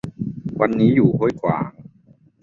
[0.59, 1.71] วันนี้อยู่ห้วยขวาง